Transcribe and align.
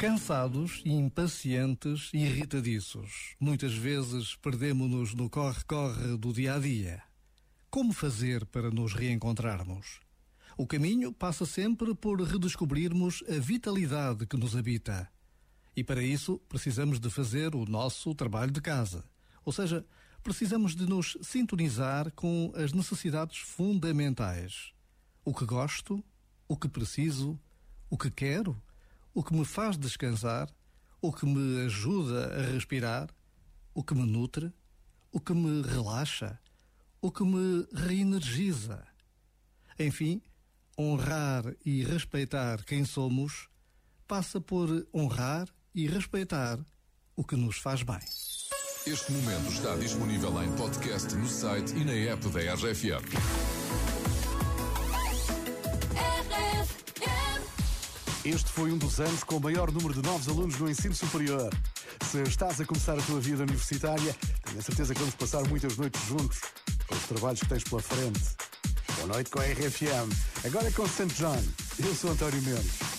Cansados, 0.00 0.80
impacientes 0.86 2.08
irritadiços, 2.14 3.36
muitas 3.38 3.74
vezes 3.74 4.34
perdemos-nos 4.34 5.14
no 5.14 5.28
corre-corre 5.28 6.16
do 6.16 6.32
dia 6.32 6.54
a 6.54 6.58
dia. 6.58 7.02
Como 7.68 7.92
fazer 7.92 8.46
para 8.46 8.70
nos 8.70 8.94
reencontrarmos? 8.94 10.00
O 10.56 10.66
caminho 10.66 11.12
passa 11.12 11.44
sempre 11.44 11.94
por 11.94 12.18
redescobrirmos 12.18 13.22
a 13.28 13.38
vitalidade 13.38 14.26
que 14.26 14.38
nos 14.38 14.56
habita. 14.56 15.06
E 15.76 15.84
para 15.84 16.02
isso 16.02 16.38
precisamos 16.48 16.98
de 16.98 17.10
fazer 17.10 17.54
o 17.54 17.66
nosso 17.66 18.14
trabalho 18.14 18.52
de 18.52 18.62
casa. 18.62 19.04
Ou 19.44 19.52
seja, 19.52 19.84
precisamos 20.22 20.74
de 20.74 20.86
nos 20.86 21.18
sintonizar 21.20 22.10
com 22.12 22.50
as 22.56 22.72
necessidades 22.72 23.36
fundamentais. 23.36 24.72
O 25.22 25.34
que 25.34 25.44
gosto, 25.44 26.02
o 26.48 26.56
que 26.56 26.70
preciso, 26.70 27.38
o 27.90 27.98
que 27.98 28.10
quero 28.10 28.56
o 29.14 29.22
que 29.22 29.34
me 29.34 29.44
faz 29.44 29.76
descansar, 29.76 30.48
o 31.00 31.12
que 31.12 31.26
me 31.26 31.64
ajuda 31.64 32.38
a 32.38 32.42
respirar, 32.52 33.08
o 33.74 33.82
que 33.82 33.94
me 33.94 34.04
nutre, 34.04 34.52
o 35.12 35.20
que 35.20 35.32
me 35.32 35.62
relaxa, 35.62 36.38
o 37.00 37.10
que 37.10 37.24
me 37.24 37.66
reenergiza. 37.72 38.86
Enfim, 39.78 40.20
honrar 40.78 41.54
e 41.64 41.84
respeitar 41.84 42.64
quem 42.64 42.84
somos 42.84 43.48
passa 44.06 44.40
por 44.40 44.86
honrar 44.92 45.48
e 45.74 45.86
respeitar 45.86 46.58
o 47.16 47.24
que 47.24 47.36
nos 47.36 47.58
faz 47.58 47.82
bem. 47.82 48.00
Este 48.86 49.12
momento 49.12 49.52
está 49.52 49.76
disponível 49.76 50.42
em 50.42 50.50
podcast 50.56 51.14
no 51.14 51.28
site 51.28 51.74
e 51.76 51.84
na 51.84 51.92
app 51.92 52.28
da 52.30 52.54
RFM. 52.54 53.59
Este 58.24 58.50
foi 58.52 58.70
um 58.70 58.76
dos 58.76 59.00
anos 59.00 59.24
com 59.24 59.38
o 59.38 59.40
maior 59.40 59.72
número 59.72 59.94
de 59.94 60.02
novos 60.02 60.28
alunos 60.28 60.58
no 60.58 60.70
ensino 60.70 60.94
superior. 60.94 61.48
Se 62.04 62.20
estás 62.22 62.60
a 62.60 62.66
começar 62.66 62.98
a 62.98 63.02
tua 63.02 63.18
vida 63.18 63.44
universitária, 63.44 64.14
tenho 64.44 64.58
a 64.58 64.62
certeza 64.62 64.92
que 64.92 65.00
vamos 65.00 65.14
passar 65.14 65.42
muitas 65.48 65.78
noites 65.78 66.02
juntos, 66.06 66.40
com 66.86 66.94
os 66.94 67.02
trabalhos 67.04 67.40
que 67.40 67.48
tens 67.48 67.64
pela 67.64 67.80
frente. 67.80 68.20
Boa 68.96 69.06
noite 69.06 69.30
com 69.30 69.40
a 69.40 69.44
RFM. 69.44 70.12
Agora 70.44 70.70
com 70.72 70.86
St. 70.86 71.06
John. 71.14 71.42
Eu 71.78 71.94
sou 71.94 72.10
António 72.10 72.42
Mendes. 72.42 72.89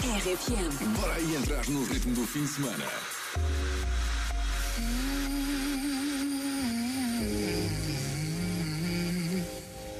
RFM. 0.00 0.96
Bora 0.98 1.12
aí 1.14 1.36
entrar 1.36 1.68
no 1.68 1.84
ritmo 1.84 2.14
do 2.14 2.26
fim 2.26 2.42
de 2.42 2.48
semana. 2.48 2.84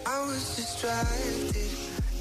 I 0.07 0.21
was 0.27 0.57
distracted 0.57 1.71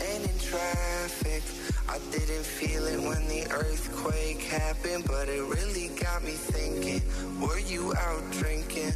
and 0.01 0.25
in 0.25 0.39
traffic. 0.39 1.44
I 1.88 1.97
didn't 2.12 2.45
feel 2.45 2.85
it 2.85 3.00
when 3.00 3.25
the 3.29 3.50
earthquake 3.50 4.41
happened, 4.41 5.06
but 5.07 5.29
it 5.29 5.41
really 5.41 5.88
got 5.95 6.22
me 6.23 6.34
thinking. 6.34 7.01
Were 7.39 7.59
you 7.59 7.94
out 7.95 8.29
drinking? 8.31 8.94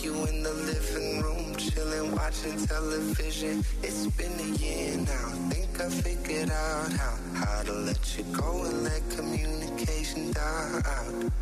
You 0.00 0.14
in 0.26 0.44
the 0.44 0.52
living 0.52 1.22
room 1.22 1.56
chilling, 1.56 2.14
watching 2.14 2.56
television? 2.66 3.64
It's 3.82 4.06
been 4.06 4.32
a 4.38 4.50
year 4.62 4.96
now. 4.96 5.28
Think 5.50 5.80
I 5.80 5.88
figured 5.88 6.50
out 6.50 6.92
how 6.92 7.16
how 7.34 7.62
to 7.64 7.72
let 7.72 8.16
you 8.16 8.22
go 8.32 8.62
and 8.62 8.84
let 8.84 9.02
communication 9.10 10.30
die 10.30 10.82
out. 10.86 11.32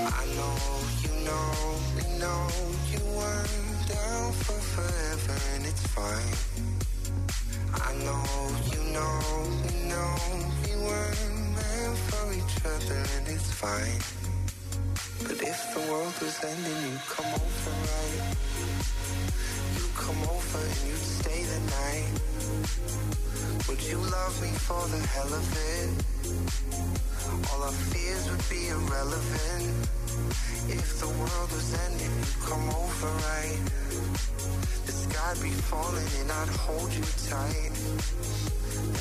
I 0.00 0.24
know 0.36 0.56
you 1.04 1.12
know 1.28 1.46
we 1.96 2.04
know 2.18 2.48
you 2.90 3.04
weren't 3.18 3.88
down 3.88 4.32
for 4.32 4.60
forever, 4.74 5.36
and 5.54 5.66
it's 5.66 5.86
fine. 5.88 6.36
I 7.74 7.92
know 8.06 8.24
you 8.72 8.80
know 8.96 9.20
we 9.68 9.74
know 9.92 10.10
we 10.64 10.72
weren't 10.86 11.52
meant 11.52 11.98
for 12.08 12.32
each 12.32 12.56
other, 12.64 13.04
and 13.16 13.28
it's 13.28 13.52
fine. 13.52 14.23
But 15.26 15.40
if 15.40 15.74
the 15.74 15.80
world 15.90 16.14
was 16.20 16.36
ending, 16.44 16.80
you'd 16.84 17.06
come 17.08 17.32
over, 17.32 17.72
right? 17.88 18.36
You'd 19.74 19.94
come 19.96 20.20
over 20.28 20.58
and 20.60 20.82
you'd 20.88 21.06
stay 21.18 21.42
the 21.44 21.60
night. 21.80 22.12
Would 23.68 23.82
you 23.82 23.96
love 23.96 24.34
me 24.42 24.52
for 24.68 24.84
the 24.92 25.00
hell 25.14 25.32
of 25.32 25.46
it? 25.72 25.90
All 27.50 27.62
our 27.62 27.72
fears 27.88 28.30
would 28.30 28.44
be 28.52 28.68
irrelevant. 28.68 29.88
If 30.68 31.00
the 31.00 31.08
world 31.08 31.50
was 31.56 31.72
ending, 31.86 32.12
you'd 32.20 32.40
come 32.44 32.68
over, 32.68 33.08
right? 33.08 33.60
The 34.84 34.92
sky'd 34.92 35.40
be 35.42 35.56
falling 35.72 36.10
and 36.20 36.30
I'd 36.32 36.52
hold 36.68 36.92
you 36.92 37.04
tight. 37.32 37.72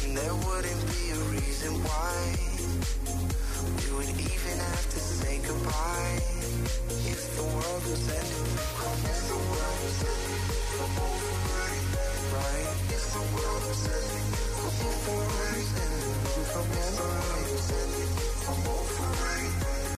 And 0.03 0.15
there 0.15 0.35
wouldn't 0.47 0.83
be 0.87 1.03
a 1.11 1.21
reason 1.35 1.73
why 1.83 2.15
we 3.75 3.87
would 3.97 4.09
even 4.09 4.43